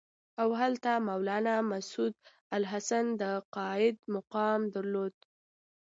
[0.41, 3.23] او هلته مولنا محمودالحسن د
[3.55, 5.15] قاید مقام درلود.